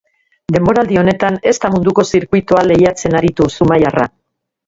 [0.53, 4.09] Denboraldi honetan ez da munduko zirkuitua lehiatzen aritu zumaiarra.